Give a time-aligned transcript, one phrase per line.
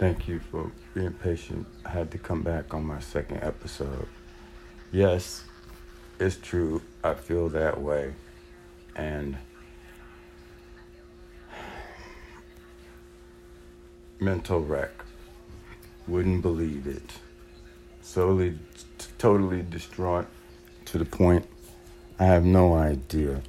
[0.00, 1.66] Thank you for being patient.
[1.84, 4.08] I had to come back on my second episode.
[4.92, 5.44] Yes,
[6.18, 6.80] it's true.
[7.04, 8.14] I feel that way.
[8.96, 9.36] And
[14.20, 15.04] mental wreck.
[16.08, 17.12] Wouldn't believe it.
[18.00, 18.58] Solely,
[19.18, 20.28] totally distraught
[20.86, 21.46] to the point
[22.18, 23.42] I have no idea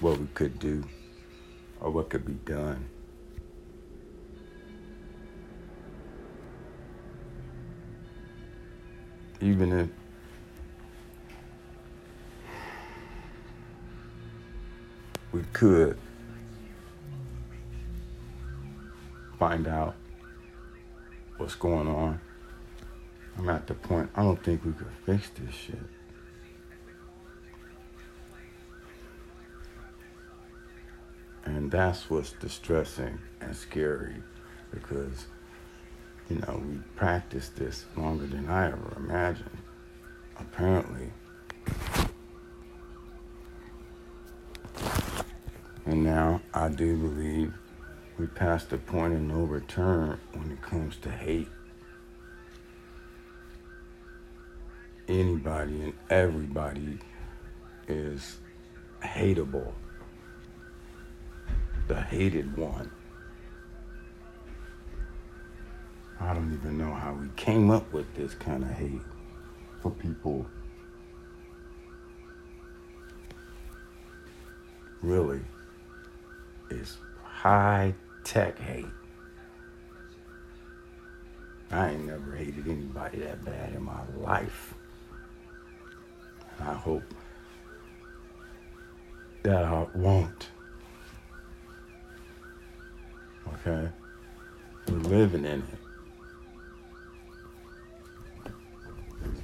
[0.00, 0.82] what we could do
[1.80, 2.88] or what could be done.
[9.40, 9.88] Even if
[15.32, 15.96] we could
[19.38, 19.94] find out
[21.36, 22.20] what's going on,
[23.38, 25.78] I'm at the point I don't think we could fix this shit.
[31.44, 34.16] And that's what's distressing and scary
[34.70, 35.26] because,
[36.28, 39.58] you know, we practiced this longer than I ever imagined,
[40.38, 41.10] apparently.
[45.86, 47.54] And now I do believe
[48.18, 51.48] we passed the point of no return when it comes to hate.
[55.08, 56.98] Anybody and everybody
[57.86, 58.38] is
[59.00, 59.72] hateable
[61.88, 62.90] the hated one.
[66.28, 69.00] I don't even know how we came up with this kind of hate
[69.80, 70.44] for people.
[75.00, 75.40] Really,
[76.70, 78.84] it's high tech hate.
[81.70, 84.74] I ain't never hated anybody that bad in my life.
[86.58, 87.04] And I hope
[89.44, 90.50] that I won't.
[93.54, 93.88] Okay?
[94.88, 95.87] We're living in it.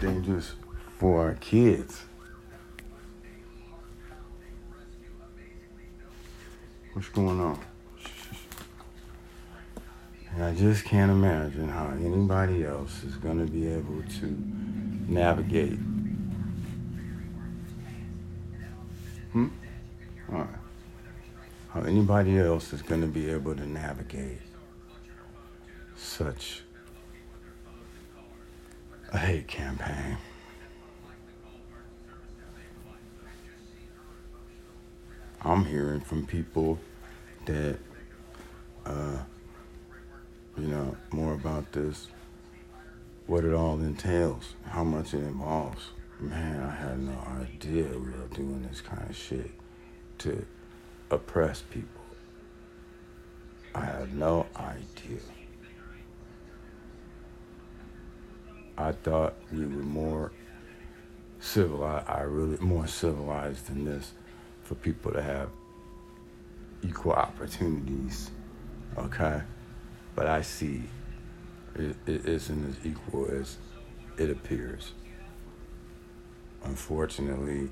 [0.00, 0.52] Dangerous
[0.98, 2.02] for our kids.
[6.92, 7.58] What's going on?
[10.34, 14.36] And I just can't imagine how anybody else is going to be able to
[15.08, 15.78] navigate.
[19.32, 19.48] Hmm?
[20.32, 20.48] All right
[21.76, 24.40] how anybody else is going to be able to navigate
[25.94, 26.62] such
[29.12, 30.18] a hate campaign.
[35.42, 36.78] I'm hearing from people
[37.44, 37.78] that,
[38.84, 39.18] uh,
[40.58, 42.08] you know, more about this,
[43.26, 45.90] what it all entails, how much it involves.
[46.18, 49.50] Man, I had no idea we were doing this kind of shit
[50.18, 50.44] to
[51.10, 52.02] oppress people.
[53.74, 55.20] I had no idea.
[58.78, 60.32] I thought we were more
[61.40, 62.08] civilized.
[62.08, 64.12] I really more civilized than this
[64.62, 65.48] for people to have
[66.82, 68.30] equal opportunities.
[68.98, 69.40] Okay,
[70.14, 70.82] but I see
[71.74, 73.56] it, it isn't as equal as
[74.18, 74.92] it appears.
[76.64, 77.70] Unfortunately,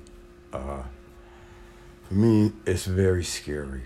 [0.53, 0.83] uh,
[2.07, 3.81] for me, it's very scary.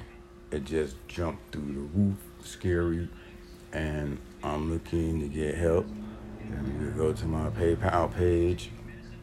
[0.52, 3.08] It just jumped through the roof, scary,
[3.72, 5.88] and I'm looking to get help.
[6.98, 8.72] Go to my PayPal page.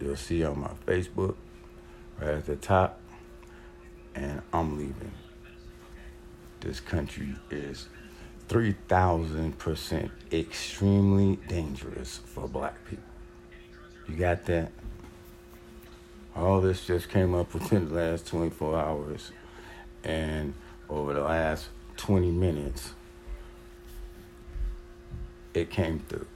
[0.00, 1.34] You'll see on my Facebook
[2.20, 3.00] right at the top.
[4.14, 5.12] And I'm leaving.
[6.60, 7.88] This country is
[8.48, 13.04] 3,000% extremely dangerous for black people.
[14.08, 14.70] You got that?
[16.34, 19.32] All this just came up within the last 24 hours.
[20.04, 20.54] And
[20.88, 22.92] over the last 20 minutes,
[25.54, 26.26] it came through.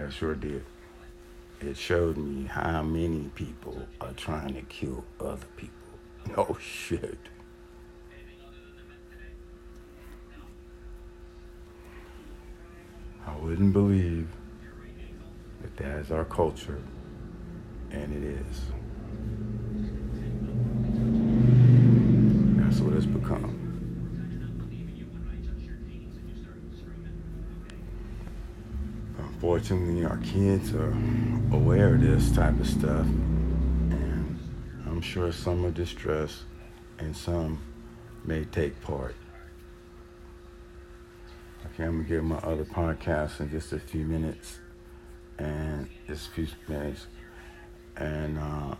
[0.00, 0.64] That sure did.
[1.60, 5.74] It showed me how many people are trying to kill other people.
[6.28, 7.18] No oh, shit.
[13.26, 14.28] I wouldn't believe
[15.60, 16.80] that that is our culture
[17.90, 18.79] and it is.
[29.42, 30.94] Unfortunately, our kids are
[31.50, 34.38] aware of this type of stuff, and
[34.86, 36.42] I'm sure some are distressed
[36.98, 37.58] and some
[38.22, 39.14] may take part.
[41.64, 44.58] Okay, I'm gonna give my other podcast in just a few minutes,
[45.38, 47.06] and just a few minutes.
[47.96, 48.74] And uh,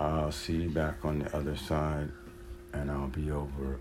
[0.00, 2.10] I'll see you back on the other side,
[2.72, 3.80] and I'll be over